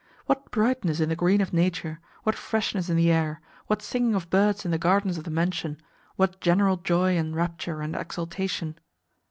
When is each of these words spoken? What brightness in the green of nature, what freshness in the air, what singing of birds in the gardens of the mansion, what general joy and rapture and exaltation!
What 0.25 0.49
brightness 0.49 0.99
in 0.99 1.09
the 1.09 1.15
green 1.15 1.41
of 1.41 1.53
nature, 1.53 1.99
what 2.23 2.33
freshness 2.33 2.89
in 2.89 2.97
the 2.97 3.11
air, 3.11 3.39
what 3.67 3.83
singing 3.83 4.15
of 4.15 4.31
birds 4.31 4.65
in 4.65 4.71
the 4.71 4.79
gardens 4.79 5.19
of 5.19 5.25
the 5.25 5.29
mansion, 5.29 5.77
what 6.15 6.41
general 6.41 6.77
joy 6.77 7.15
and 7.19 7.35
rapture 7.35 7.81
and 7.81 7.95
exaltation! 7.95 8.79